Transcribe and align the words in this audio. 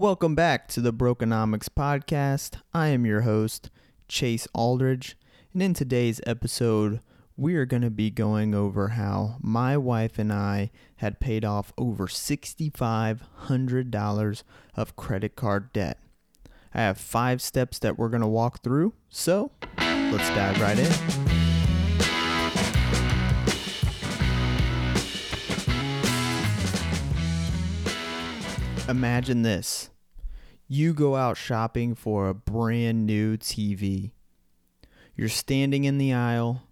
Welcome 0.00 0.34
back 0.34 0.66
to 0.68 0.80
the 0.80 0.94
Brokeonomics 0.94 1.68
podcast. 1.68 2.58
I 2.72 2.86
am 2.86 3.04
your 3.04 3.20
host, 3.20 3.68
Chase 4.08 4.48
Aldridge, 4.54 5.14
and 5.52 5.62
in 5.62 5.74
today's 5.74 6.22
episode, 6.26 7.02
we 7.36 7.54
are 7.56 7.66
going 7.66 7.82
to 7.82 7.90
be 7.90 8.10
going 8.10 8.54
over 8.54 8.88
how 8.88 9.36
my 9.42 9.76
wife 9.76 10.18
and 10.18 10.32
I 10.32 10.70
had 10.96 11.20
paid 11.20 11.44
off 11.44 11.74
over 11.76 12.06
$6,500 12.06 14.42
of 14.74 14.96
credit 14.96 15.36
card 15.36 15.70
debt. 15.74 15.98
I 16.72 16.80
have 16.80 16.96
five 16.96 17.42
steps 17.42 17.78
that 17.80 17.98
we're 17.98 18.08
going 18.08 18.22
to 18.22 18.26
walk 18.26 18.62
through, 18.62 18.94
so 19.10 19.50
let's 19.76 20.30
dive 20.30 20.58
right 20.62 20.78
in. 20.78 21.39
Imagine 28.88 29.42
this. 29.42 29.90
You 30.66 30.92
go 30.94 31.16
out 31.16 31.36
shopping 31.36 31.94
for 31.94 32.28
a 32.28 32.34
brand 32.34 33.06
new 33.06 33.36
TV. 33.36 34.12
You're 35.14 35.28
standing 35.28 35.84
in 35.84 35.98
the 35.98 36.12
aisle, 36.12 36.62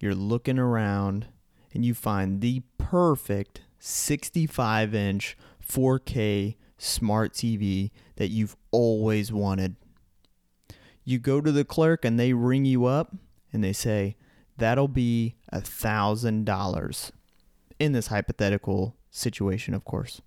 you're 0.00 0.14
looking 0.14 0.58
around, 0.58 1.26
and 1.72 1.84
you 1.84 1.94
find 1.94 2.40
the 2.40 2.62
perfect 2.78 3.62
65 3.78 4.94
inch 4.94 5.36
4K 5.66 6.56
smart 6.78 7.32
TV 7.32 7.90
that 8.16 8.28
you've 8.28 8.56
always 8.70 9.32
wanted. 9.32 9.76
You 11.04 11.18
go 11.18 11.40
to 11.40 11.52
the 11.52 11.64
clerk 11.64 12.04
and 12.04 12.18
they 12.18 12.32
ring 12.32 12.64
you 12.64 12.86
up 12.86 13.14
and 13.52 13.62
they 13.62 13.72
say, 13.72 14.16
That'll 14.58 14.88
be 14.88 15.36
a 15.50 15.60
thousand 15.60 16.44
dollars. 16.44 17.12
In 17.78 17.92
this 17.92 18.06
hypothetical 18.06 18.96
situation, 19.10 19.74
of 19.74 19.84
course. 19.84 20.22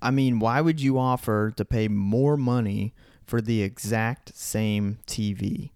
I 0.00 0.10
mean, 0.10 0.38
why 0.38 0.60
would 0.60 0.80
you 0.80 0.98
offer 0.98 1.52
to 1.56 1.64
pay 1.64 1.88
more 1.88 2.36
money 2.36 2.94
for 3.24 3.40
the 3.40 3.62
exact 3.62 4.36
same 4.36 4.98
TV? 5.06 5.70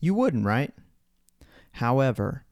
You 0.00 0.14
wouldn't, 0.14 0.44
right? 0.44 0.72
However, 1.72 2.44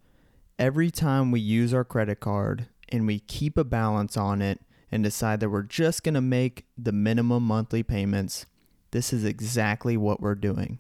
every 0.59 0.91
time 0.91 1.31
we 1.31 1.41
use 1.41 1.73
our 1.75 1.85
credit 1.85 2.21
card 2.21 2.69
and 2.91 3.07
we 3.07 3.19
keep 3.21 3.57
a 3.57 3.65
balance 3.65 4.17
on 4.17 4.43
it 4.43 4.61
and 4.91 5.03
decide 5.03 5.41
that 5.41 5.51
we're 5.51 5.63
just 5.63 6.03
going 6.03 6.15
to 6.15 6.21
make 6.21 6.67
the 6.77 6.93
minimum 6.93 7.43
monthly 7.43 7.83
payments, 7.83 8.47
this 8.93 9.13
is 9.13 9.25
exactly 9.25 9.97
what 9.97 10.21
we're 10.21 10.35
doing. 10.35 10.79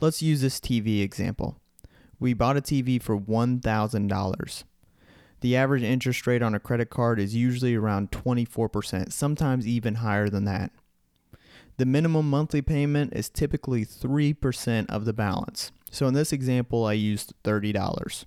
Let's 0.00 0.22
use 0.22 0.40
this 0.40 0.60
TV 0.60 1.02
example. 1.02 1.56
We 2.20 2.34
bought 2.34 2.56
a 2.56 2.62
TV 2.62 3.02
for 3.02 3.18
$1,000. 3.18 4.64
The 5.40 5.56
average 5.56 5.82
interest 5.82 6.26
rate 6.26 6.42
on 6.42 6.54
a 6.54 6.60
credit 6.60 6.88
card 6.88 7.18
is 7.18 7.34
usually 7.34 7.74
around 7.74 8.12
24%, 8.12 9.12
sometimes 9.12 9.66
even 9.66 9.96
higher 9.96 10.28
than 10.28 10.44
that. 10.44 10.70
The 11.82 11.86
minimum 11.86 12.30
monthly 12.30 12.62
payment 12.62 13.12
is 13.12 13.28
typically 13.28 13.84
3% 13.84 14.86
of 14.88 15.04
the 15.04 15.12
balance. 15.12 15.72
So 15.90 16.06
in 16.06 16.14
this 16.14 16.32
example, 16.32 16.84
I 16.84 16.92
used 16.92 17.34
$30. 17.42 18.24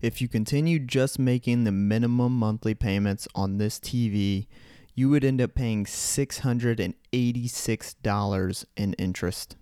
If 0.00 0.22
you 0.22 0.28
continue 0.28 0.78
just 0.78 1.18
making 1.18 1.64
the 1.64 1.70
minimum 1.70 2.32
monthly 2.32 2.74
payments 2.74 3.28
on 3.34 3.58
this 3.58 3.78
TV, 3.78 4.46
you 4.94 5.10
would 5.10 5.22
end 5.22 5.42
up 5.42 5.54
paying 5.54 5.84
$686 5.84 8.64
in 8.78 8.94
interest. 8.94 9.56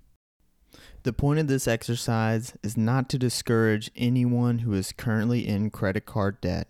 The 1.02 1.12
point 1.12 1.40
of 1.40 1.48
this 1.48 1.66
exercise 1.66 2.56
is 2.62 2.76
not 2.76 3.08
to 3.08 3.18
discourage 3.18 3.90
anyone 3.96 4.60
who 4.60 4.72
is 4.72 4.92
currently 4.92 5.48
in 5.48 5.70
credit 5.70 6.06
card 6.06 6.40
debt. 6.40 6.68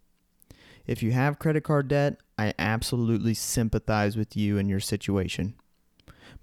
If 0.85 1.02
you 1.03 1.12
have 1.12 1.40
credit 1.40 1.63
card 1.63 1.88
debt, 1.88 2.18
I 2.38 2.53
absolutely 2.57 3.34
sympathize 3.34 4.18
with 4.18 4.38
you 4.38 4.57
and 4.57 4.69
your 4.69 4.80
situation. 4.80 5.56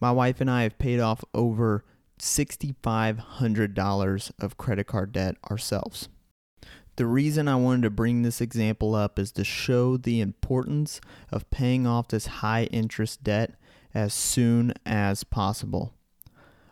My 0.00 0.12
wife 0.12 0.40
and 0.40 0.50
I 0.50 0.62
have 0.62 0.78
paid 0.78 1.00
off 1.00 1.22
over 1.34 1.84
$6,500 2.20 4.30
of 4.38 4.56
credit 4.56 4.86
card 4.86 5.12
debt 5.12 5.36
ourselves. 5.50 6.08
The 6.96 7.06
reason 7.06 7.48
I 7.48 7.56
wanted 7.56 7.82
to 7.82 7.90
bring 7.90 8.22
this 8.22 8.40
example 8.40 8.94
up 8.94 9.18
is 9.18 9.32
to 9.32 9.44
show 9.44 9.98
the 9.98 10.20
importance 10.20 11.00
of 11.30 11.50
paying 11.50 11.86
off 11.86 12.08
this 12.08 12.26
high 12.26 12.64
interest 12.64 13.22
debt 13.22 13.54
as 13.96 14.12
soon 14.12 14.74
as 14.84 15.24
possible. 15.24 15.94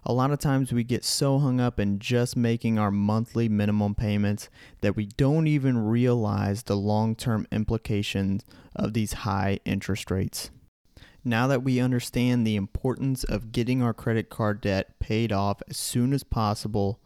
A 0.05 0.13
lot 0.13 0.31
of 0.31 0.39
times 0.39 0.75
we 0.75 0.85
get 0.85 1.03
so 1.03 1.39
hung 1.39 1.59
up 1.59 1.81
in 1.81 1.99
just 1.99 2.37
making 2.37 2.79
our 2.79 2.91
monthly 2.91 3.49
minimum 3.49 3.95
payments 3.95 4.51
that 4.83 4.95
we 4.95 5.07
don't 5.07 5.47
even 5.47 5.79
realize 5.79 6.65
the 6.65 6.77
long 6.77 7.17
term 7.17 7.47
implications 7.51 8.45
of 8.77 8.93
these 8.93 9.15
high 9.15 9.59
interest 9.65 10.11
rates. 10.11 10.51
Now 11.25 11.47
that 11.47 11.63
we 11.63 11.81
understand 11.81 12.47
the 12.47 12.57
importance 12.57 13.25
of 13.25 13.53
getting 13.53 13.81
our 13.81 13.95
credit 13.95 14.29
card 14.29 14.61
debt 14.61 14.99
paid 14.99 15.33
off 15.33 15.63
as 15.67 15.79
soon 15.79 16.13
as 16.13 16.25
possible, 16.25 17.01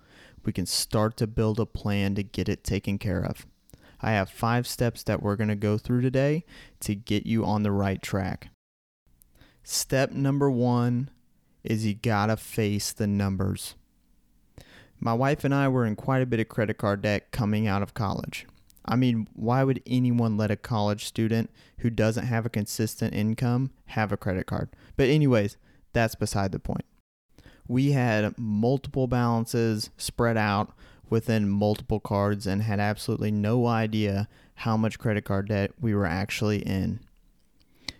we 0.44 0.52
can 0.52 0.66
start 0.66 1.16
to 1.18 1.28
build 1.28 1.60
a 1.60 1.66
plan 1.66 2.16
to 2.16 2.24
get 2.24 2.48
it 2.48 2.64
taken 2.64 2.98
care 2.98 3.24
of. 3.24 3.46
I 4.00 4.10
have 4.12 4.30
five 4.30 4.66
steps 4.66 5.04
that 5.04 5.22
we're 5.22 5.36
going 5.36 5.46
to 5.46 5.54
go 5.54 5.78
through 5.78 6.00
today 6.00 6.44
to 6.80 6.96
get 6.96 7.24
you 7.24 7.44
on 7.44 7.62
the 7.62 7.70
right 7.70 8.02
track. 8.02 8.50
Step 9.70 10.12
number 10.12 10.50
one 10.50 11.10
is 11.62 11.84
you 11.84 11.92
gotta 11.92 12.38
face 12.38 12.90
the 12.90 13.06
numbers. 13.06 13.74
My 14.98 15.12
wife 15.12 15.44
and 15.44 15.54
I 15.54 15.68
were 15.68 15.84
in 15.84 15.94
quite 15.94 16.22
a 16.22 16.26
bit 16.26 16.40
of 16.40 16.48
credit 16.48 16.78
card 16.78 17.02
debt 17.02 17.30
coming 17.32 17.66
out 17.66 17.82
of 17.82 17.92
college. 17.92 18.46
I 18.86 18.96
mean, 18.96 19.28
why 19.34 19.64
would 19.64 19.82
anyone 19.86 20.38
let 20.38 20.50
a 20.50 20.56
college 20.56 21.04
student 21.04 21.50
who 21.80 21.90
doesn't 21.90 22.24
have 22.24 22.46
a 22.46 22.48
consistent 22.48 23.12
income 23.12 23.70
have 23.88 24.10
a 24.10 24.16
credit 24.16 24.46
card? 24.46 24.70
But, 24.96 25.10
anyways, 25.10 25.58
that's 25.92 26.14
beside 26.14 26.52
the 26.52 26.58
point. 26.58 26.86
We 27.68 27.92
had 27.92 28.38
multiple 28.38 29.06
balances 29.06 29.90
spread 29.98 30.38
out 30.38 30.72
within 31.10 31.46
multiple 31.46 32.00
cards 32.00 32.46
and 32.46 32.62
had 32.62 32.80
absolutely 32.80 33.32
no 33.32 33.66
idea 33.66 34.28
how 34.54 34.78
much 34.78 34.98
credit 34.98 35.26
card 35.26 35.48
debt 35.48 35.72
we 35.78 35.94
were 35.94 36.06
actually 36.06 36.60
in. 36.60 37.00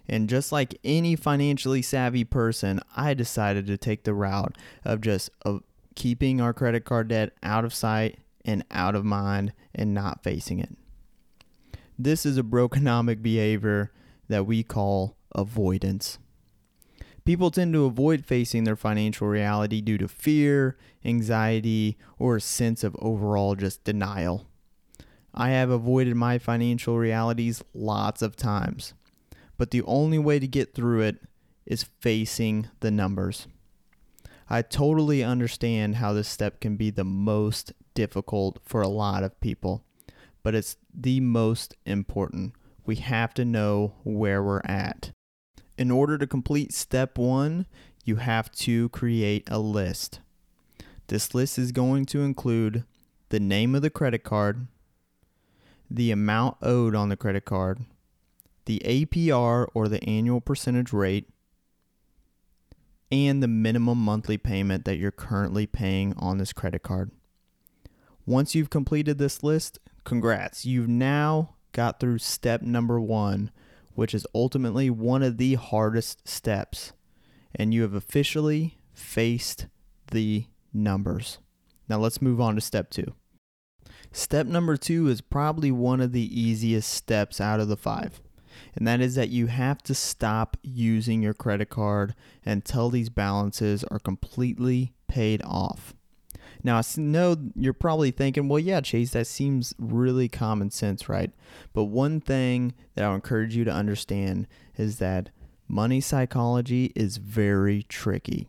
And 0.09 0.29
just 0.29 0.53
like 0.53 0.79
any 0.83 1.17
financially 1.17 1.83
savvy 1.83 2.25
person, 2.25 2.81
I 2.97 3.13
decided 3.15 3.67
to 3.67 3.77
take 3.77 4.05
the 4.05 4.15
route 4.15 4.57
of 4.85 5.01
just 5.03 5.31
of 5.43 5.63
keeping 5.95 6.41
our 6.41 6.55
credit 6.55 6.85
card 6.85 7.09
debt 7.09 7.33
out 7.43 7.65
of 7.65 7.75
sight 7.75 8.19
and 8.45 8.65
out 8.71 8.95
of 8.95 9.05
mind 9.05 9.53
and 9.75 9.93
not 9.93 10.23
facing 10.23 10.61
it. 10.61 10.75
This 11.99 12.25
is 12.25 12.39
a 12.39 12.43
brokeonomic 12.43 13.23
behavior 13.23 13.93
that 14.29 14.47
we 14.47 14.63
call 14.63 15.17
avoidance. 15.35 16.19
People 17.25 17.51
tend 17.51 17.75
to 17.75 17.85
avoid 17.85 18.25
facing 18.25 18.65
their 18.65 18.77
financial 18.77 19.27
reality 19.27 19.83
due 19.83 19.99
to 19.99 20.09
fear, 20.09 20.79
anxiety, 21.05 21.99
or 22.19 22.37
a 22.37 22.41
sense 22.41 22.83
of 22.83 22.97
overall 23.01 23.55
just 23.55 23.85
denial. 23.85 24.47
I 25.35 25.51
have 25.51 25.69
avoided 25.69 26.15
my 26.15 26.39
financial 26.39 26.97
realities 26.97 27.63
lots 27.75 28.23
of 28.23 28.35
times 28.35 28.95
but 29.59 29.73
the 29.73 29.83
only 29.83 30.19
way 30.19 30.39
to 30.39 30.47
get 30.47 30.75
through 30.75 31.03
it 31.03 31.21
is 31.67 31.83
facing 32.01 32.69
the 32.81 32.91
numbers. 32.91 33.47
I 34.49 34.63
totally 34.63 35.23
understand 35.23 35.97
how 35.97 36.15
this 36.15 36.29
step 36.29 36.61
can 36.61 36.77
be 36.77 36.89
the 36.89 37.05
most 37.05 37.75
difficult 37.93 38.61
for 38.65 38.81
a 38.81 38.89
lot 38.89 39.23
of 39.23 39.39
people, 39.41 39.85
but 40.43 40.55
it's 40.55 40.77
the 40.95 41.21
most 41.21 41.75
important. 41.85 42.55
We 42.87 42.97
have 42.97 43.35
to 43.35 43.45
know 43.45 43.95
where 44.05 44.43
we're 44.43 44.63
at. 44.65 45.11
In 45.77 45.91
order 45.91 46.17
to 46.17 46.27
complete 46.27 46.73
step 46.73 47.19
one, 47.19 47.67
you 48.05 48.17
have 48.17 48.51
to 48.53 48.89
create 48.89 49.47
a 49.51 49.59
list. 49.59 50.21
This 51.09 51.35
list 51.35 51.59
is 51.59 51.73
going 51.73 52.07
to 52.07 52.23
include 52.23 52.85
the 53.29 53.41
name 53.41 53.75
of 53.75 53.83
the 53.83 53.91
credit 53.91 54.25
card, 54.25 54.67
the 55.91 56.11
amount 56.11 56.57
owed 56.63 56.95
on 56.95 57.11
the 57.11 57.17
credit 57.17 57.45
card, 57.45 57.81
the 58.69 58.81
APR 58.85 59.67
or 59.75 59.89
the 59.89 60.03
annual 60.05 60.41
percentage 60.41 60.93
rate, 60.93 61.29
and 63.11 63.43
the 63.43 63.49
minimum 63.49 63.99
monthly 63.99 64.39
payment 64.39 64.85
that 64.85 64.99
you're 64.99 65.11
currently 65.11 65.67
paying 65.67 66.15
on 66.17 66.39
this 66.39 66.53
credit 66.53 66.85
card. 66.85 67.11
Once 68.25 68.55
you've 68.55 68.71
completed 68.71 69.19
this 69.19 69.43
list, 69.43 69.81
congrats. 70.05 70.65
You've 70.65 70.89
now 70.89 71.57
got 71.73 71.99
through 71.99 72.19
step 72.19 72.63
number 72.63 73.01
one 73.01 73.51
which 73.99 74.15
is 74.15 74.25
ultimately 74.33 74.89
one 74.89 75.25
of 75.25 75.39
the 75.39 75.55
hardest 75.55 76.29
steps. 76.29 76.93
And 77.53 77.75
you 77.75 77.83
have 77.83 77.95
officially 77.95 78.79
faced 78.95 79.67
the 80.13 80.45
numbers. 80.73 81.39
Now 81.89 81.99
let's 81.99 82.23
move 82.23 82.41
on 82.41 82.55
to 82.55 82.61
step 82.61 82.91
two. 82.91 83.15
Step 84.13 84.47
number 84.47 84.77
two 84.77 85.09
is 85.09 85.21
probably 85.21 85.73
one 85.73 86.01
of 86.01 86.13
the 86.13 86.41
easiest 86.41 86.93
steps 86.93 87.41
out 87.41 87.59
of 87.59 87.67
the 87.67 87.77
five. 87.77 88.21
And 88.75 88.87
that 88.87 89.01
is 89.01 89.15
that 89.15 89.31
you 89.31 89.47
have 89.47 89.83
to 89.85 89.95
stop 89.95 90.57
using 90.63 91.23
your 91.23 91.35
credit 91.35 91.69
card 91.69 92.15
until 92.45 92.91
these 92.91 93.09
balances 93.09 93.85
are 93.85 93.99
completely 93.99 94.93
paid 95.09 95.43
off. 95.45 95.95
Now, 96.65 96.79
I 96.79 96.83
know 96.97 97.37
you're 97.55 97.73
probably 97.73 98.11
thinking, 98.11 98.49
well, 98.49 98.59
yeah, 98.59 98.81
Chase, 98.81 99.13
that 99.13 99.27
seems 99.27 99.75
really 99.79 100.29
common 100.29 100.71
sense, 100.71 101.09
right? 101.09 101.31
But 101.73 101.85
one 101.85 102.21
thing 102.21 102.75
that 102.95 103.05
I'll 103.05 103.15
encourage 103.15 103.55
you 103.55 103.65
to 103.65 103.71
understand 103.71 104.49
is 104.77 104.99
that 104.99 105.31
money 105.69 106.01
psychology 106.01 106.93
is 106.97 107.19
very 107.19 107.85
tricky. 107.85 108.49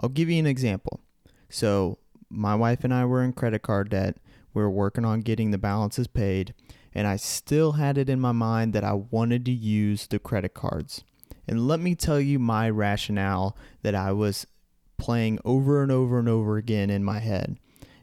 I'll 0.00 0.10
give 0.10 0.28
you 0.28 0.38
an 0.38 0.46
example. 0.46 1.00
So, 1.48 1.98
my 2.30 2.54
wife 2.54 2.84
and 2.84 2.92
I 2.92 3.06
were 3.06 3.22
in 3.22 3.32
credit 3.32 3.62
card 3.62 3.88
debt. 3.90 4.18
We 4.52 4.62
were 4.62 4.70
working 4.70 5.04
on 5.04 5.20
getting 5.20 5.50
the 5.50 5.58
balances 5.58 6.06
paid, 6.06 6.52
and 6.98 7.06
I 7.06 7.14
still 7.14 7.74
had 7.74 7.96
it 7.96 8.10
in 8.10 8.18
my 8.18 8.32
mind 8.32 8.72
that 8.72 8.82
I 8.82 8.94
wanted 8.94 9.44
to 9.44 9.52
use 9.52 10.08
the 10.08 10.18
credit 10.18 10.52
cards. 10.52 11.04
And 11.46 11.68
let 11.68 11.78
me 11.78 11.94
tell 11.94 12.18
you 12.18 12.40
my 12.40 12.68
rationale 12.68 13.56
that 13.82 13.94
I 13.94 14.10
was 14.10 14.48
playing 14.96 15.38
over 15.44 15.80
and 15.80 15.92
over 15.92 16.18
and 16.18 16.28
over 16.28 16.56
again 16.56 16.90
in 16.90 17.04
my 17.04 17.20
head. 17.20 17.56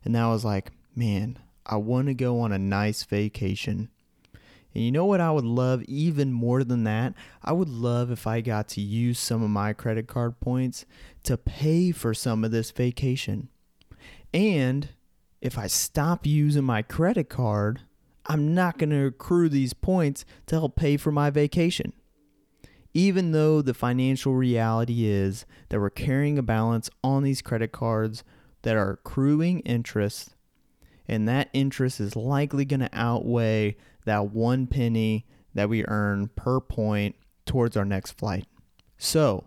And 0.05 0.15
that 0.15 0.27
was 0.27 0.45
like, 0.45 0.71
man, 0.95 1.37
I 1.65 1.75
want 1.75 2.07
to 2.07 2.13
go 2.13 2.39
on 2.39 2.53
a 2.53 2.57
nice 2.57 3.03
vacation. 3.03 3.89
And 4.73 4.85
you 4.85 4.93
know 4.93 5.03
what 5.03 5.19
I 5.19 5.29
would 5.29 5.43
love 5.43 5.83
even 5.89 6.31
more 6.31 6.63
than 6.63 6.85
that? 6.85 7.15
I 7.43 7.51
would 7.51 7.67
love 7.67 8.11
if 8.11 8.25
I 8.25 8.39
got 8.39 8.69
to 8.69 8.81
use 8.81 9.19
some 9.19 9.43
of 9.43 9.49
my 9.49 9.73
credit 9.73 10.07
card 10.07 10.39
points 10.39 10.85
to 11.23 11.35
pay 11.35 11.91
for 11.91 12.13
some 12.13 12.45
of 12.45 12.51
this 12.51 12.71
vacation. 12.71 13.49
And 14.33 14.87
if 15.41 15.57
I 15.57 15.67
stop 15.67 16.25
using 16.25 16.63
my 16.63 16.81
credit 16.81 17.27
card, 17.27 17.81
I'm 18.27 18.53
not 18.53 18.77
going 18.77 18.89
to 18.89 19.05
accrue 19.05 19.49
these 19.49 19.73
points 19.73 20.25
to 20.47 20.55
help 20.55 20.75
pay 20.75 20.97
for 20.97 21.11
my 21.11 21.29
vacation 21.29 21.93
even 22.95 23.33
though 23.33 23.61
the 23.61 23.73
financial 23.73 24.33
reality 24.35 25.05
is 25.05 25.45
that 25.67 25.81
we're 25.81 25.89
carrying 25.89 26.37
a 26.39 26.41
balance 26.41 26.89
on 27.03 27.23
these 27.23 27.41
credit 27.41 27.73
cards 27.73 28.23
that 28.61 28.77
are 28.77 28.91
accruing 28.91 29.59
interest, 29.59 30.33
and 31.05 31.27
that 31.27 31.49
interest 31.51 31.99
is 31.99 32.15
likely 32.15 32.63
going 32.63 32.79
to 32.79 32.89
outweigh 32.93 33.75
that 34.05 34.31
one 34.31 34.65
penny 34.65 35.25
that 35.53 35.67
we 35.67 35.85
earn 35.87 36.29
per 36.37 36.61
point 36.61 37.17
towards 37.45 37.75
our 37.75 37.83
next 37.83 38.13
flight. 38.13 38.47
So, 38.97 39.43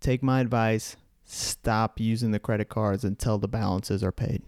take 0.00 0.22
my 0.22 0.40
advice 0.40 0.96
stop 1.24 2.00
using 2.00 2.32
the 2.32 2.40
credit 2.40 2.68
cards 2.68 3.04
until 3.04 3.38
the 3.38 3.48
balances 3.48 4.02
are 4.02 4.12
paid. 4.12 4.42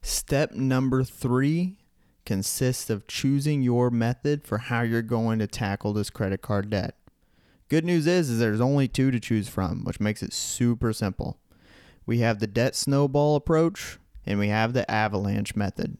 Step 0.00 0.52
number 0.52 1.02
three 1.02 1.76
consists 2.26 2.90
of 2.90 3.06
choosing 3.06 3.62
your 3.62 3.90
method 3.90 4.44
for 4.44 4.58
how 4.58 4.82
you're 4.82 5.02
going 5.02 5.38
to 5.38 5.46
tackle 5.46 5.92
this 5.92 6.10
credit 6.10 6.42
card 6.42 6.68
debt. 6.68 6.96
Good 7.68 7.84
news 7.84 8.06
is, 8.06 8.28
is 8.28 8.38
there's 8.38 8.60
only 8.60 8.88
two 8.88 9.10
to 9.10 9.18
choose 9.18 9.48
from, 9.48 9.84
which 9.84 10.00
makes 10.00 10.22
it 10.22 10.32
super 10.32 10.92
simple. 10.92 11.38
We 12.04 12.18
have 12.18 12.38
the 12.38 12.46
debt 12.46 12.76
snowball 12.76 13.34
approach 13.34 13.98
and 14.24 14.38
we 14.38 14.48
have 14.48 14.72
the 14.72 14.88
avalanche 14.90 15.56
method. 15.56 15.98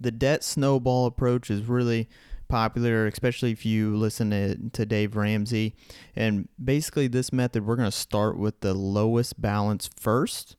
The 0.00 0.10
debt 0.10 0.42
snowball 0.44 1.06
approach 1.06 1.50
is 1.50 1.62
really 1.62 2.08
popular, 2.48 3.06
especially 3.06 3.50
if 3.52 3.64
you 3.64 3.96
listen 3.96 4.30
to, 4.30 4.70
to 4.70 4.86
Dave 4.86 5.16
Ramsey. 5.16 5.74
And 6.14 6.48
basically, 6.62 7.08
this 7.08 7.32
method, 7.32 7.66
we're 7.66 7.76
going 7.76 7.90
to 7.90 7.96
start 7.96 8.38
with 8.38 8.60
the 8.60 8.74
lowest 8.74 9.40
balance 9.40 9.88
first, 9.98 10.56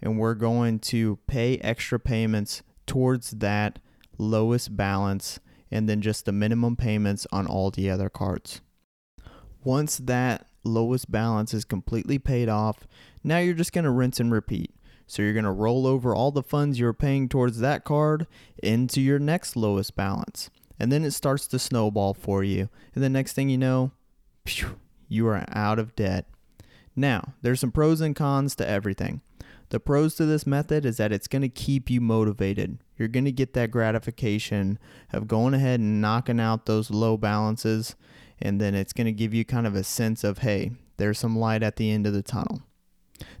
and 0.00 0.18
we're 0.18 0.34
going 0.34 0.78
to 0.80 1.18
pay 1.26 1.58
extra 1.58 1.98
payments 1.98 2.62
towards 2.86 3.32
that 3.32 3.80
lowest 4.18 4.76
balance 4.76 5.40
and 5.70 5.88
then 5.88 6.00
just 6.00 6.24
the 6.24 6.32
minimum 6.32 6.76
payments 6.76 7.26
on 7.32 7.46
all 7.46 7.70
the 7.70 7.90
other 7.90 8.08
cards. 8.08 8.60
Once 9.64 9.98
that 9.98 10.46
lowest 10.64 11.10
balance 11.10 11.52
is 11.52 11.64
completely 11.64 12.18
paid 12.18 12.48
off, 12.48 12.86
now 13.24 13.38
you're 13.38 13.54
just 13.54 13.72
going 13.72 13.84
to 13.84 13.90
rinse 13.90 14.20
and 14.20 14.32
repeat. 14.32 14.72
So 15.06 15.22
you're 15.22 15.32
going 15.32 15.44
to 15.44 15.52
roll 15.52 15.86
over 15.86 16.14
all 16.14 16.32
the 16.32 16.42
funds 16.42 16.78
you're 16.78 16.92
paying 16.92 17.28
towards 17.28 17.58
that 17.60 17.84
card 17.84 18.26
into 18.62 19.00
your 19.00 19.18
next 19.18 19.56
lowest 19.56 19.94
balance. 19.94 20.50
And 20.78 20.92
then 20.92 21.04
it 21.04 21.12
starts 21.12 21.46
to 21.48 21.58
snowball 21.58 22.14
for 22.14 22.44
you. 22.44 22.68
And 22.94 23.02
the 23.02 23.08
next 23.08 23.32
thing 23.32 23.48
you 23.48 23.58
know, 23.58 23.92
phew, 24.44 24.76
you 25.08 25.26
are 25.28 25.44
out 25.48 25.78
of 25.78 25.94
debt. 25.94 26.26
Now, 26.94 27.34
there's 27.42 27.60
some 27.60 27.72
pros 27.72 28.00
and 28.00 28.16
cons 28.16 28.56
to 28.56 28.68
everything. 28.68 29.20
The 29.70 29.80
pros 29.80 30.14
to 30.16 30.26
this 30.26 30.46
method 30.46 30.84
is 30.84 30.96
that 30.98 31.12
it's 31.12 31.26
going 31.26 31.42
to 31.42 31.48
keep 31.48 31.90
you 31.90 32.00
motivated. 32.00 32.78
You're 32.96 33.08
going 33.08 33.24
to 33.24 33.32
get 33.32 33.52
that 33.54 33.70
gratification 33.70 34.78
of 35.12 35.28
going 35.28 35.54
ahead 35.54 35.80
and 35.80 36.00
knocking 36.00 36.40
out 36.40 36.66
those 36.66 36.90
low 36.90 37.16
balances 37.16 37.96
and 38.38 38.60
then 38.60 38.74
it's 38.74 38.92
going 38.92 39.06
to 39.06 39.12
give 39.12 39.32
you 39.32 39.44
kind 39.44 39.66
of 39.66 39.74
a 39.74 39.84
sense 39.84 40.22
of, 40.22 40.38
hey, 40.38 40.72
there's 40.98 41.18
some 41.18 41.38
light 41.38 41.62
at 41.62 41.76
the 41.76 41.90
end 41.90 42.06
of 42.06 42.12
the 42.12 42.22
tunnel. 42.22 42.62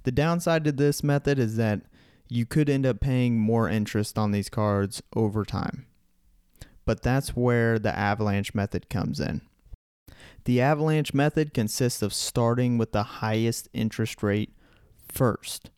The 0.04 0.12
downside 0.12 0.64
to 0.64 0.72
this 0.72 1.02
method 1.02 1.38
is 1.38 1.56
that 1.56 1.82
you 2.28 2.46
could 2.46 2.68
end 2.70 2.86
up 2.86 3.00
paying 3.00 3.38
more 3.38 3.68
interest 3.68 4.18
on 4.18 4.32
these 4.32 4.48
cards 4.48 5.02
over 5.14 5.44
time. 5.44 5.86
But 6.84 7.02
that's 7.02 7.30
where 7.36 7.78
the 7.78 7.96
avalanche 7.96 8.54
method 8.54 8.88
comes 8.88 9.20
in. 9.20 9.42
The 10.44 10.60
avalanche 10.60 11.12
method 11.12 11.52
consists 11.52 12.02
of 12.02 12.14
starting 12.14 12.78
with 12.78 12.92
the 12.92 13.02
highest 13.02 13.68
interest 13.72 14.22
rate 14.22 14.52
first 15.08 15.70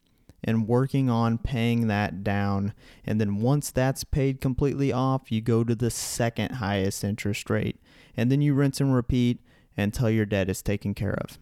and 0.49 0.67
working 0.67 1.11
on 1.11 1.37
paying 1.37 1.89
that 1.89 2.25
down. 2.25 2.73
And 3.05 3.21
then 3.21 3.37
once 3.37 3.71
that's 3.71 4.03
paid 4.03 4.41
completely 4.41 4.91
off, 4.91 5.31
you 5.31 5.43
go 5.43 5.63
to 5.63 5.75
the 5.75 5.91
second 5.91 6.53
highest 6.53 7.05
interest 7.05 7.51
rate 7.51 7.79
and 8.17 8.33
then 8.33 8.41
you 8.41 8.55
rinse 8.55 8.81
and 8.81 8.95
repeat 8.95 9.41
until 9.77 10.09
your 10.09 10.25
debt 10.25 10.49
is 10.49 10.63
taken 10.63 10.95
care 10.95 11.19
of. 11.21 11.39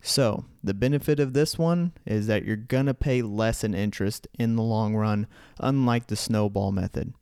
So, 0.00 0.44
the 0.62 0.74
benefit 0.74 1.18
of 1.18 1.32
this 1.32 1.58
one 1.58 1.92
is 2.06 2.28
that 2.28 2.44
you're 2.44 2.54
going 2.54 2.86
to 2.86 2.94
pay 2.94 3.20
less 3.20 3.64
in 3.64 3.74
interest 3.74 4.28
in 4.38 4.54
the 4.54 4.62
long 4.62 4.94
run, 4.94 5.26
unlike 5.58 6.06
the 6.06 6.14
snowball 6.14 6.70
method. 6.70 7.14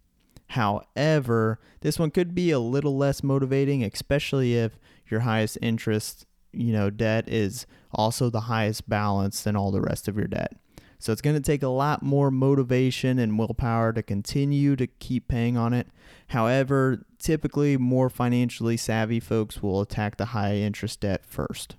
However, 0.49 1.59
this 1.81 1.99
one 1.99 2.11
could 2.11 2.35
be 2.35 2.50
a 2.50 2.59
little 2.59 2.99
less 2.99 3.23
motivating, 3.23 3.82
especially 3.82 4.56
if 4.56 4.79
your 5.09 5.20
highest 5.20 5.56
interest, 5.62 6.27
you 6.53 6.75
know, 6.75 6.91
debt 6.91 7.27
is 7.31 7.67
also 7.93 8.29
the 8.29 8.43
highest 8.43 8.87
balance 8.87 9.43
than 9.43 9.56
all 9.56 9.70
the 9.70 9.81
rest 9.81 10.06
of 10.06 10.19
your 10.19 10.27
debt. 10.27 10.53
So 11.05 11.13
it's 11.13 11.20
going 11.20 11.37
to 11.37 11.43
take 11.43 11.63
a 11.63 11.69
lot 11.69 12.03
more 12.03 12.31
motivation 12.31 13.19
and 13.19 13.39
willpower 13.39 13.93
to 13.93 14.03
continue 14.03 14.75
to 14.75 14.87
keep 14.87 15.29
paying 15.29 15.55
on 15.55 15.75
it. 15.75 15.89
However, 16.29 17.05
typically 17.19 17.77
more 17.77 18.08
financially 18.08 18.79
savvy 18.79 19.20
folks 19.20 19.63
will 19.63 19.82
attack 19.82 20.17
the 20.17 20.25
high 20.25 20.55
interest 20.55 21.01
debt 21.01 21.27
first. 21.27 21.77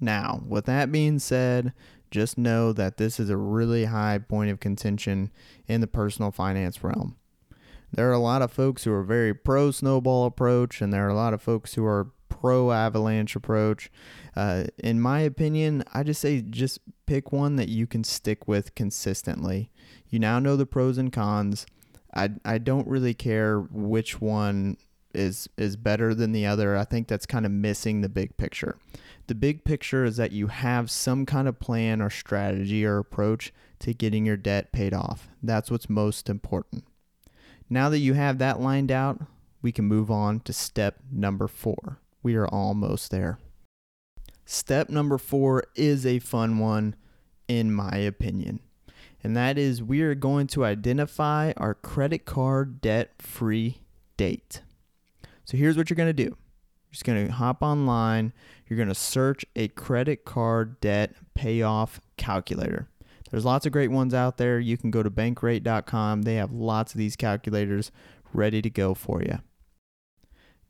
Now, 0.00 0.42
with 0.44 0.64
that 0.64 0.90
being 0.90 1.20
said, 1.20 1.74
just 2.10 2.38
know 2.38 2.72
that 2.72 2.96
this 2.96 3.20
is 3.20 3.30
a 3.30 3.36
really 3.36 3.84
high 3.84 4.18
point 4.18 4.50
of 4.50 4.58
contention 4.58 5.30
in 5.68 5.80
the 5.80 5.86
personal 5.86 6.32
finance 6.32 6.82
realm. 6.82 7.14
There 7.92 8.10
are 8.10 8.14
a 8.14 8.18
lot 8.18 8.42
of 8.42 8.50
folks 8.50 8.82
who 8.82 8.92
are 8.92 9.04
very 9.04 9.32
pro 9.32 9.70
snowball 9.70 10.26
approach, 10.26 10.82
and 10.82 10.92
there 10.92 11.06
are 11.06 11.10
a 11.10 11.14
lot 11.14 11.34
of 11.34 11.40
folks 11.40 11.74
who 11.74 11.84
are 11.84 12.10
pro 12.28 12.72
avalanche 12.72 13.36
approach. 13.36 13.92
Uh, 14.34 14.64
in 14.78 15.00
my 15.00 15.20
opinion, 15.20 15.84
I 15.94 16.02
just 16.02 16.20
say 16.20 16.42
just 16.42 16.80
pick 17.06 17.32
one 17.32 17.56
that 17.56 17.68
you 17.68 17.86
can 17.86 18.04
stick 18.04 18.46
with 18.46 18.74
consistently. 18.74 19.70
You 20.08 20.18
now 20.18 20.38
know 20.38 20.56
the 20.56 20.66
pros 20.66 20.98
and 20.98 21.12
cons. 21.12 21.66
I, 22.14 22.30
I 22.44 22.58
don't 22.58 22.88
really 22.88 23.14
care 23.14 23.60
which 23.60 24.20
one 24.20 24.76
is 25.14 25.48
is 25.56 25.76
better 25.76 26.14
than 26.14 26.32
the 26.32 26.46
other. 26.46 26.76
I 26.76 26.84
think 26.84 27.08
that's 27.08 27.26
kind 27.26 27.46
of 27.46 27.52
missing 27.52 28.00
the 28.00 28.08
big 28.08 28.36
picture. 28.36 28.78
The 29.26 29.34
big 29.34 29.64
picture 29.64 30.04
is 30.04 30.16
that 30.18 30.32
you 30.32 30.48
have 30.48 30.90
some 30.90 31.26
kind 31.26 31.48
of 31.48 31.58
plan 31.58 32.00
or 32.00 32.10
strategy 32.10 32.84
or 32.84 32.98
approach 32.98 33.52
to 33.80 33.94
getting 33.94 34.26
your 34.26 34.36
debt 34.36 34.72
paid 34.72 34.94
off. 34.94 35.28
That's 35.42 35.70
what's 35.70 35.88
most 35.88 36.28
important. 36.28 36.84
Now 37.68 37.88
that 37.88 37.98
you 37.98 38.14
have 38.14 38.38
that 38.38 38.60
lined 38.60 38.92
out, 38.92 39.20
we 39.62 39.72
can 39.72 39.86
move 39.86 40.10
on 40.10 40.40
to 40.40 40.52
step 40.52 41.00
number 41.10 41.48
4. 41.48 41.98
We 42.22 42.36
are 42.36 42.46
almost 42.46 43.10
there. 43.10 43.38
Step 44.46 44.88
number 44.88 45.18
4 45.18 45.64
is 45.74 46.06
a 46.06 46.20
fun 46.20 46.58
one 46.58 46.96
in 47.46 47.72
my 47.72 47.96
opinion 47.96 48.60
and 49.26 49.36
that 49.36 49.58
is 49.58 49.82
we 49.82 50.02
are 50.02 50.14
going 50.14 50.46
to 50.46 50.64
identify 50.64 51.52
our 51.56 51.74
credit 51.74 52.24
card 52.24 52.80
debt 52.80 53.10
free 53.18 53.80
date. 54.16 54.62
So 55.44 55.56
here's 55.56 55.76
what 55.76 55.90
you're 55.90 55.96
going 55.96 56.08
to 56.08 56.12
do 56.12 56.30
you're 56.30 56.92
just 56.92 57.04
going 57.04 57.26
to 57.26 57.32
hop 57.32 57.60
online, 57.60 58.32
you're 58.68 58.76
going 58.76 58.88
to 58.88 58.94
search 58.94 59.44
a 59.56 59.66
credit 59.66 60.24
card 60.24 60.80
debt 60.80 61.16
payoff 61.34 62.00
calculator. 62.16 62.88
There's 63.28 63.44
lots 63.44 63.66
of 63.66 63.72
great 63.72 63.90
ones 63.90 64.14
out 64.14 64.36
there. 64.36 64.60
You 64.60 64.76
can 64.76 64.92
go 64.92 65.02
to 65.02 65.10
bankrate.com, 65.10 66.22
they 66.22 66.36
have 66.36 66.52
lots 66.52 66.94
of 66.94 66.98
these 66.98 67.16
calculators 67.16 67.90
ready 68.32 68.62
to 68.62 68.70
go 68.70 68.94
for 68.94 69.22
you. 69.22 69.40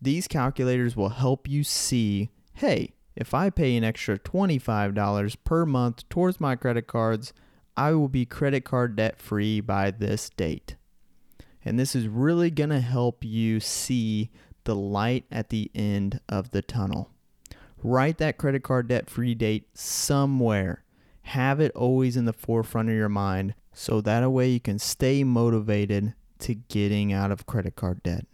These 0.01 0.29
calculators 0.29 0.97
will 0.97 1.11
help 1.11 1.47
you 1.47 1.63
see 1.63 2.31
hey, 2.55 2.95
if 3.17 3.33
I 3.33 3.49
pay 3.49 3.77
an 3.77 3.85
extra 3.85 4.19
$25 4.19 5.37
per 5.45 5.65
month 5.65 6.09
towards 6.09 6.39
my 6.39 6.55
credit 6.55 6.87
cards, 6.87 7.33
I 7.77 7.93
will 7.93 8.09
be 8.09 8.27
credit 8.27 8.65
card 8.65 8.97
debt 8.97 9.19
free 9.19 9.61
by 9.61 9.91
this 9.91 10.31
date. 10.31 10.77
And 11.65 11.79
this 11.79 11.97
is 11.97 12.07
really 12.07 12.51
going 12.51 12.71
to 12.71 12.81
help 12.81 13.25
you 13.25 13.59
see 13.59 14.31
the 14.65 14.77
light 14.77 15.25
at 15.33 15.49
the 15.49 15.71
end 15.75 16.21
of 16.29 16.51
the 16.51 16.63
tunnel. 16.63 17.11
Write 17.83 18.19
that 18.19 18.39
credit 18.39 18.63
card 18.63 18.89
debt 18.89 19.09
free 19.09 19.35
date 19.35 19.69
somewhere. 19.77 20.85
Have 21.23 21.61
it 21.61 21.73
always 21.75 22.17
in 22.17 22.25
the 22.25 22.33
forefront 22.33 22.89
of 22.89 22.95
your 22.95 23.09
mind 23.09 23.55
so 23.73 24.01
that 24.01 24.29
way 24.31 24.49
you 24.49 24.61
can 24.61 24.79
stay 24.79 25.25
motivated 25.25 26.15
to 26.41 26.55
getting 26.55 27.13
out 27.13 27.31
of 27.31 27.47
credit 27.47 27.77
card 27.77 28.03
debt. 28.03 28.27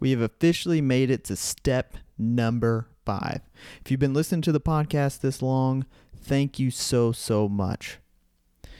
We 0.00 0.10
have 0.10 0.20
officially 0.20 0.80
made 0.80 1.10
it 1.10 1.24
to 1.24 1.36
step 1.36 1.96
number 2.18 2.88
five. 3.06 3.40
If 3.82 3.90
you've 3.90 4.00
been 4.00 4.12
listening 4.12 4.42
to 4.42 4.52
the 4.52 4.60
podcast 4.60 5.20
this 5.20 5.40
long, 5.40 5.86
thank 6.14 6.58
you 6.58 6.70
so, 6.70 7.12
so 7.12 7.48
much. 7.48 7.98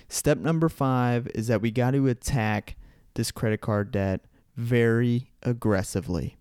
Step 0.09 0.39
number 0.39 0.69
five 0.69 1.29
is 1.35 1.47
that 1.47 1.63
we 1.63 1.71
got 1.71 1.93
to 1.93 2.09
attack 2.09 2.77
this 3.15 3.31
credit 3.31 3.61
card 3.61 3.91
debt 3.91 4.21
very 4.57 5.31
aggressively. 5.43 6.37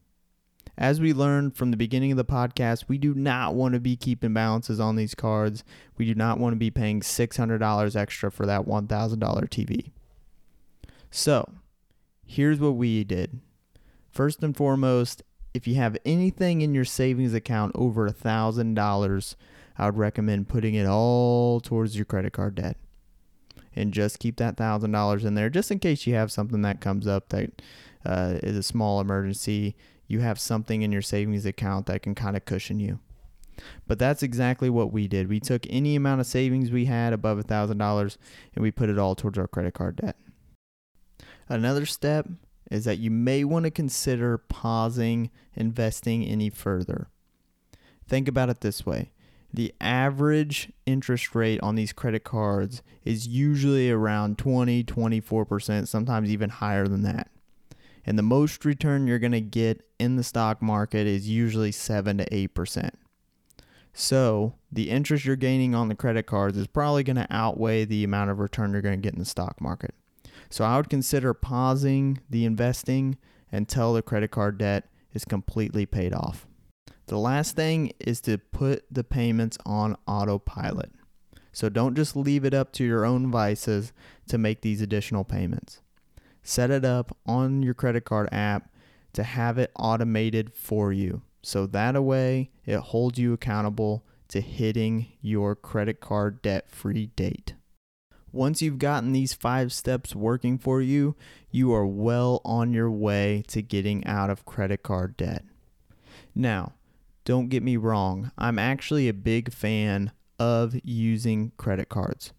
As 0.77 0.99
we 0.99 1.13
learned 1.13 1.55
from 1.55 1.71
the 1.71 1.77
beginning 1.77 2.11
of 2.11 2.17
the 2.17 2.25
podcast, 2.25 2.85
we 2.89 2.97
do 2.97 3.13
not 3.13 3.55
want 3.55 3.75
to 3.75 3.79
be 3.79 3.95
keeping 3.95 4.33
balances 4.33 4.79
on 4.79 4.97
these 4.97 5.15
cards. 5.15 5.63
We 5.97 6.05
do 6.05 6.15
not 6.15 6.37
want 6.37 6.51
to 6.53 6.57
be 6.57 6.69
paying 6.69 6.99
$600 6.99 7.95
extra 7.95 8.29
for 8.29 8.45
that 8.45 8.65
$1,000 8.65 9.19
TV. 9.49 9.91
So, 11.09 11.49
here's 12.25 12.59
what 12.59 12.75
we 12.75 13.05
did. 13.05 13.39
First 14.11 14.43
and 14.43 14.55
foremost, 14.55 15.23
if 15.55 15.65
you 15.67 15.75
have 15.75 15.97
anything 16.03 16.59
in 16.59 16.75
your 16.75 16.83
savings 16.83 17.33
account 17.33 17.71
over 17.75 18.05
a 18.05 18.13
$1,000, 18.13 19.35
I 19.77 19.85
would 19.85 19.97
recommend 19.97 20.49
putting 20.49 20.75
it 20.75 20.85
all 20.85 21.61
towards 21.61 21.95
your 21.95 22.03
credit 22.03 22.33
card 22.33 22.55
debt. 22.55 22.75
And 23.73 23.93
just 23.93 24.19
keep 24.19 24.35
that 24.37 24.57
$1,000 24.57 25.25
in 25.25 25.35
there 25.35 25.49
just 25.49 25.71
in 25.71 25.79
case 25.79 26.05
you 26.05 26.13
have 26.15 26.29
something 26.29 26.61
that 26.63 26.81
comes 26.81 27.07
up 27.07 27.29
that 27.29 27.61
uh, 28.05 28.35
is 28.43 28.57
a 28.57 28.63
small 28.63 28.99
emergency. 28.99 29.77
You 30.07 30.19
have 30.19 30.41
something 30.41 30.81
in 30.81 30.91
your 30.91 31.01
savings 31.01 31.45
account 31.45 31.85
that 31.85 32.01
can 32.01 32.15
kind 32.15 32.35
of 32.35 32.43
cushion 32.43 32.81
you. 32.81 32.99
But 33.87 33.97
that's 33.97 34.23
exactly 34.23 34.69
what 34.69 34.91
we 34.91 35.07
did. 35.07 35.29
We 35.29 35.39
took 35.39 35.65
any 35.69 35.95
amount 35.95 36.19
of 36.19 36.27
savings 36.27 36.69
we 36.69 36.85
had 36.85 37.13
above 37.13 37.39
a 37.39 37.43
$1,000 37.45 38.17
and 38.55 38.61
we 38.61 38.71
put 38.71 38.89
it 38.89 38.99
all 38.99 39.15
towards 39.15 39.37
our 39.37 39.47
credit 39.47 39.73
card 39.73 39.95
debt. 39.95 40.17
Another 41.47 41.85
step 41.85 42.27
is 42.71 42.85
that 42.85 42.99
you 42.99 43.11
may 43.11 43.43
want 43.43 43.65
to 43.65 43.71
consider 43.71 44.37
pausing 44.37 45.29
investing 45.55 46.23
any 46.23 46.49
further. 46.49 47.09
Think 48.07 48.27
about 48.27 48.49
it 48.49 48.61
this 48.61 48.85
way 48.85 49.11
the 49.55 49.73
average 49.79 50.71
interest 50.85 51.33
rate 51.33 51.59
on 51.61 51.75
these 51.75 51.93
credit 51.93 52.23
cards 52.23 52.81
is 53.05 53.27
usually 53.27 53.89
around 53.89 54.37
20, 54.37 54.83
24%, 54.83 55.87
sometimes 55.87 56.29
even 56.29 56.49
higher 56.49 56.87
than 56.87 57.03
that. 57.03 57.29
And 58.05 58.19
the 58.19 58.23
most 58.23 58.65
return 58.65 59.07
you're 59.07 59.19
going 59.19 59.31
to 59.31 59.41
get 59.41 59.87
in 59.97 60.17
the 60.17 60.23
stock 60.23 60.61
market 60.61 61.07
is 61.07 61.29
usually 61.29 61.71
7 61.71 62.17
to 62.17 62.25
8%. 62.29 62.91
So, 63.93 64.55
the 64.69 64.89
interest 64.89 65.23
you're 65.23 65.37
gaining 65.37 65.73
on 65.73 65.87
the 65.87 65.95
credit 65.95 66.23
cards 66.23 66.57
is 66.57 66.67
probably 66.67 67.03
going 67.03 67.15
to 67.15 67.27
outweigh 67.29 67.85
the 67.85 68.03
amount 68.03 68.29
of 68.29 68.39
return 68.39 68.73
you're 68.73 68.81
going 68.81 68.99
to 68.99 69.01
get 69.01 69.13
in 69.13 69.19
the 69.19 69.25
stock 69.25 69.61
market. 69.61 69.95
So 70.49 70.63
I 70.65 70.77
would 70.77 70.89
consider 70.89 71.33
pausing 71.33 72.19
the 72.29 72.45
investing 72.45 73.17
until 73.51 73.93
the 73.93 74.01
credit 74.01 74.31
card 74.31 74.57
debt 74.57 74.87
is 75.13 75.25
completely 75.25 75.85
paid 75.85 76.13
off. 76.13 76.47
The 77.07 77.17
last 77.17 77.55
thing 77.55 77.91
is 77.99 78.19
to 78.21 78.37
put 78.37 78.85
the 78.91 79.03
payments 79.03 79.57
on 79.65 79.95
autopilot. 80.07 80.91
So 81.51 81.69
don't 81.69 81.95
just 81.95 82.15
leave 82.15 82.43
it 82.43 82.53
up 82.53 82.73
to 82.73 82.83
your 82.83 83.05
own 83.05 83.31
vices 83.31 83.93
to 84.27 84.37
make 84.37 84.61
these 84.61 84.81
additional 84.81 85.23
payments. 85.23 85.81
Set 86.43 86.69
it 86.69 86.83
up 86.83 87.15
on 87.25 87.63
your 87.63 87.73
credit 87.73 88.05
card 88.05 88.29
app 88.31 88.69
to 89.13 89.23
have 89.23 89.57
it 89.57 89.71
automated 89.79 90.53
for 90.53 90.91
you. 90.91 91.21
So 91.41 91.65
that 91.67 92.01
way 92.03 92.51
it 92.65 92.77
holds 92.77 93.17
you 93.17 93.33
accountable 93.33 94.05
to 94.27 94.41
hitting 94.41 95.07
your 95.21 95.55
credit 95.55 95.99
card 95.99 96.41
debt 96.41 96.69
free 96.69 97.07
date. 97.15 97.54
Once 98.35 98.61
you've 98.61 98.77
gotten 98.77 99.13
these 99.13 99.33
five 99.33 99.71
steps 99.71 100.13
working 100.13 100.57
for 100.57 100.81
you, 100.81 101.15
you 101.51 101.73
are 101.73 101.87
well 101.87 102.41
on 102.43 102.73
your 102.73 102.91
way 102.91 103.41
to 103.47 103.61
getting 103.61 104.05
out 104.05 104.29
of 104.29 104.43
credit 104.43 104.83
card 104.83 105.15
debt. 105.15 105.45
Now, 106.35 106.73
don't 107.23 107.47
get 107.47 107.63
me 107.63 107.77
wrong, 107.77 108.31
I'm 108.37 108.59
actually 108.59 109.07
a 109.07 109.13
big 109.13 109.53
fan 109.53 110.11
of 110.37 110.75
using 110.83 111.53
credit 111.55 111.87
cards. 111.87 112.33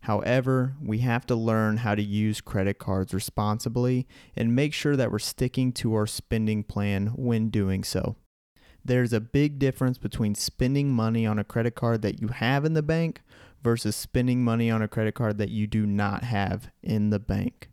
However, 0.00 0.74
we 0.82 0.98
have 0.98 1.26
to 1.26 1.36
learn 1.36 1.76
how 1.76 1.94
to 1.94 2.02
use 2.02 2.40
credit 2.40 2.80
cards 2.80 3.14
responsibly 3.14 4.08
and 4.34 4.56
make 4.56 4.74
sure 4.74 4.96
that 4.96 5.12
we're 5.12 5.20
sticking 5.20 5.70
to 5.74 5.94
our 5.94 6.08
spending 6.08 6.64
plan 6.64 7.12
when 7.14 7.50
doing 7.50 7.84
so. 7.84 8.16
There's 8.84 9.12
a 9.12 9.20
big 9.20 9.60
difference 9.60 9.98
between 9.98 10.34
spending 10.34 10.90
money 10.90 11.24
on 11.24 11.38
a 11.38 11.44
credit 11.44 11.76
card 11.76 12.02
that 12.02 12.20
you 12.20 12.28
have 12.28 12.64
in 12.64 12.72
the 12.72 12.82
bank 12.82 13.20
versus 13.62 13.96
spending 13.96 14.42
money 14.42 14.70
on 14.70 14.82
a 14.82 14.88
credit 14.88 15.14
card 15.14 15.38
that 15.38 15.50
you 15.50 15.66
do 15.66 15.86
not 15.86 16.24
have 16.24 16.70
in 16.82 17.10
the 17.10 17.18
bank. 17.18 17.70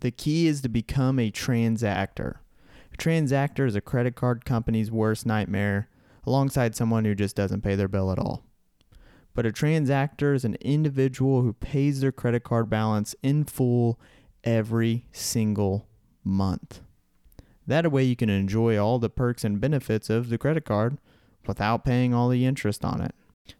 The 0.00 0.10
key 0.10 0.46
is 0.46 0.60
to 0.62 0.68
become 0.68 1.18
a 1.18 1.30
transactor. 1.30 2.36
A 2.92 2.96
transactor 2.96 3.66
is 3.66 3.74
a 3.74 3.80
credit 3.80 4.14
card 4.14 4.44
company's 4.44 4.90
worst 4.90 5.26
nightmare, 5.26 5.88
alongside 6.26 6.74
someone 6.74 7.04
who 7.04 7.14
just 7.14 7.36
doesn't 7.36 7.62
pay 7.62 7.74
their 7.74 7.88
bill 7.88 8.10
at 8.10 8.18
all. 8.18 8.44
But 9.34 9.46
a 9.46 9.52
transactor 9.52 10.34
is 10.34 10.44
an 10.44 10.56
individual 10.60 11.42
who 11.42 11.52
pays 11.54 12.00
their 12.00 12.12
credit 12.12 12.44
card 12.44 12.70
balance 12.70 13.14
in 13.22 13.44
full 13.44 13.98
every 14.44 15.06
single 15.12 15.88
month. 16.22 16.80
That 17.66 17.90
way, 17.90 18.04
you 18.04 18.14
can 18.14 18.30
enjoy 18.30 18.78
all 18.78 18.98
the 18.98 19.10
perks 19.10 19.42
and 19.42 19.60
benefits 19.60 20.10
of 20.10 20.28
the 20.28 20.38
credit 20.38 20.64
card 20.64 20.98
without 21.46 21.84
paying 21.84 22.12
all 22.14 22.28
the 22.28 22.44
interest 22.44 22.84
on 22.84 23.00
it. 23.00 23.14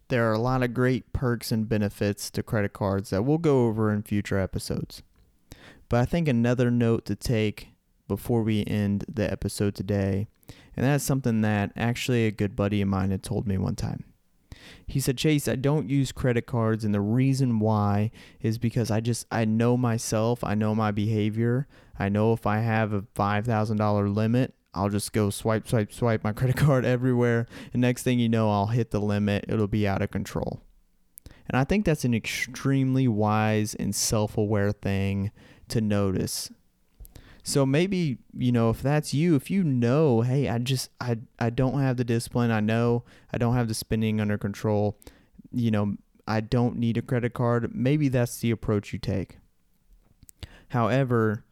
There 0.09 0.29
are 0.29 0.35
a 0.35 0.39
lot 0.39 0.63
of 0.63 0.75
great 0.75 1.13
perks 1.13 1.51
and 1.51 1.69
benefits 1.69 2.31
to 2.31 2.43
credit 2.43 2.73
cards 2.73 3.11
that 3.11 3.25
we'll 3.25 3.39
go 3.39 3.67
over 3.67 3.93
in 3.93 4.03
future 4.03 4.39
episodes. 4.39 5.03
But 5.89 6.01
I 6.01 6.05
think 6.05 6.29
another 6.29 6.71
note 6.71 7.05
to 7.07 7.17
take 7.17 7.69
before 8.09 8.43
we 8.43 8.65
end 8.67 9.05
the 9.13 9.31
episode 9.31 9.75
today, 9.75 10.27
and 10.77 10.85
that's 10.85 11.05
something 11.05 11.41
that 11.43 11.73
actually 11.77 12.27
a 12.27 12.31
good 12.31 12.57
buddy 12.57 12.81
of 12.83 12.89
mine 12.89 13.11
had 13.11 13.23
told 13.23 13.47
me 13.47 13.59
one 13.59 13.77
time. 13.77 14.05
He 14.87 15.01
said, 15.01 15.19
Chase, 15.19 15.49
I 15.49 15.57
don't 15.57 15.91
use 15.91 16.13
credit 16.13 16.47
cards, 16.47 16.85
and 16.85 16.95
the 16.95 17.01
reason 17.01 17.59
why 17.59 18.11
is 18.41 18.59
because 18.59 18.91
I 18.91 19.01
just, 19.01 19.27
I 19.31 19.45
know 19.45 19.77
myself, 19.77 20.43
I 20.43 20.55
know 20.55 20.75
my 20.75 20.91
behavior. 20.91 21.67
I 21.99 22.09
know 22.09 22.33
if 22.33 22.47
I 22.47 22.59
have 22.59 22.93
a 22.93 23.03
$5,000 23.03 24.15
limit, 24.15 24.55
I'll 24.75 24.89
just 24.89 25.13
go 25.13 25.31
swipe, 25.31 25.69
swipe, 25.69 25.93
swipe 25.93 26.25
my 26.25 26.33
credit 26.35 26.57
card 26.57 26.85
everywhere. 26.85 27.47
And 27.73 27.81
next 27.81 28.03
thing 28.03 28.19
you 28.19 28.29
know, 28.29 28.51
I'll 28.51 28.67
hit 28.67 28.91
the 28.91 29.01
limit. 29.01 29.47
It'll 29.49 29.69
be 29.69 29.87
out 29.87 30.03
of 30.03 30.11
control. 30.11 30.61
And 31.49 31.57
I 31.57 31.65
think 31.65 31.85
that's 31.85 32.05
an 32.05 32.15
extremely 32.15 33.07
wise 33.07 33.75
and 33.75 33.95
self 33.95 34.37
aware 34.39 34.73
thing 34.73 35.31
to 35.69 35.81
notice. 35.81 36.51
So 37.43 37.67
maybe, 37.67 38.19
you 38.35 38.53
know, 38.53 38.71
if 38.71 38.81
that's 38.81 39.13
you, 39.13 39.35
if 39.35 39.51
you 39.51 39.63
know, 39.63 40.23
hey, 40.23 40.49
I 40.49 40.59
just 40.59 40.89
I 40.99 41.19
I 41.39 41.51
don't 41.51 41.79
have 41.81 41.99
the 41.99 42.05
discipline, 42.05 42.51
I 42.51 42.61
know 42.61 43.05
I 43.33 43.39
don't 43.39 43.55
have 43.55 43.69
the 43.69 43.75
spending 43.75 44.19
under 44.19 44.39
control, 44.39 44.99
you 45.53 45.71
know, 45.71 45.97
I 46.27 46.41
don't 46.41 46.79
need 46.79 46.97
a 46.97 47.03
credit 47.03 47.35
card, 47.35 47.75
maybe 47.75 48.09
that's 48.09 48.39
the 48.39 48.51
approach 48.51 48.95
you 48.95 48.99
take. 48.99 49.39
However, 50.69 51.45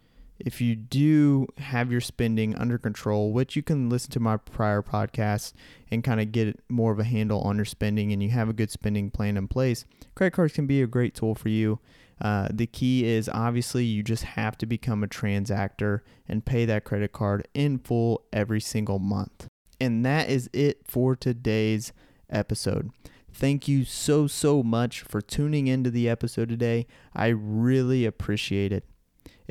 if 0.44 0.60
you 0.60 0.74
do 0.74 1.46
have 1.58 1.92
your 1.92 2.00
spending 2.00 2.56
under 2.56 2.76
control, 2.76 3.32
which 3.32 3.54
you 3.54 3.62
can 3.62 3.88
listen 3.88 4.10
to 4.10 4.20
my 4.20 4.36
prior 4.36 4.82
podcasts 4.82 5.52
and 5.90 6.02
kind 6.02 6.20
of 6.20 6.32
get 6.32 6.58
more 6.68 6.92
of 6.92 6.98
a 6.98 7.04
handle 7.04 7.40
on 7.42 7.56
your 7.56 7.64
spending 7.64 8.12
and 8.12 8.22
you 8.22 8.30
have 8.30 8.48
a 8.48 8.52
good 8.52 8.70
spending 8.70 9.10
plan 9.10 9.36
in 9.36 9.46
place, 9.46 9.84
credit 10.16 10.32
cards 10.32 10.52
can 10.52 10.66
be 10.66 10.82
a 10.82 10.86
great 10.86 11.14
tool 11.14 11.34
for 11.34 11.48
you. 11.48 11.78
Uh, 12.20 12.48
the 12.52 12.66
key 12.66 13.04
is 13.04 13.28
obviously 13.28 13.84
you 13.84 14.02
just 14.02 14.24
have 14.24 14.58
to 14.58 14.66
become 14.66 15.02
a 15.02 15.08
transactor 15.08 16.00
and 16.28 16.44
pay 16.44 16.64
that 16.64 16.84
credit 16.84 17.12
card 17.12 17.46
in 17.54 17.78
full 17.78 18.22
every 18.32 18.60
single 18.60 18.98
month. 18.98 19.46
And 19.80 20.04
that 20.04 20.28
is 20.28 20.50
it 20.52 20.80
for 20.86 21.16
today's 21.16 21.92
episode. 22.30 22.90
Thank 23.32 23.66
you 23.66 23.84
so, 23.84 24.26
so 24.26 24.62
much 24.62 25.02
for 25.02 25.20
tuning 25.20 25.66
into 25.66 25.90
the 25.90 26.08
episode 26.08 26.48
today. 26.48 26.86
I 27.14 27.28
really 27.28 28.04
appreciate 28.04 28.72
it. 28.72 28.84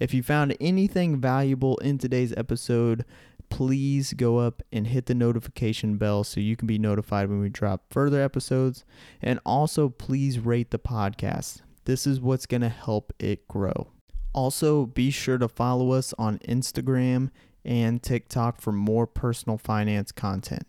If 0.01 0.15
you 0.15 0.23
found 0.23 0.57
anything 0.59 1.21
valuable 1.21 1.77
in 1.77 1.99
today's 1.99 2.33
episode, 2.35 3.05
please 3.49 4.13
go 4.13 4.39
up 4.39 4.63
and 4.73 4.87
hit 4.87 5.05
the 5.05 5.13
notification 5.13 5.97
bell 5.97 6.23
so 6.23 6.39
you 6.39 6.55
can 6.55 6.65
be 6.65 6.79
notified 6.79 7.29
when 7.29 7.39
we 7.39 7.49
drop 7.49 7.83
further 7.91 8.19
episodes. 8.19 8.83
And 9.21 9.39
also, 9.45 9.89
please 9.89 10.39
rate 10.39 10.71
the 10.71 10.79
podcast. 10.79 11.61
This 11.85 12.07
is 12.07 12.19
what's 12.19 12.47
going 12.47 12.61
to 12.61 12.69
help 12.69 13.13
it 13.19 13.47
grow. 13.47 13.89
Also, 14.33 14.87
be 14.87 15.11
sure 15.11 15.37
to 15.37 15.47
follow 15.47 15.91
us 15.91 16.15
on 16.17 16.39
Instagram 16.39 17.29
and 17.63 18.01
TikTok 18.01 18.59
for 18.59 18.71
more 18.71 19.05
personal 19.05 19.59
finance 19.59 20.11
content. 20.11 20.65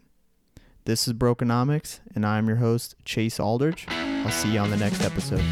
This 0.84 1.08
is 1.08 1.14
Brokeonomics, 1.14 2.00
and 2.14 2.26
I'm 2.26 2.48
your 2.48 2.58
host, 2.58 2.96
Chase 3.06 3.40
Aldrich. 3.40 3.86
I'll 3.88 4.30
see 4.30 4.52
you 4.52 4.58
on 4.58 4.68
the 4.68 4.76
next 4.76 5.02
episode. 5.02 5.44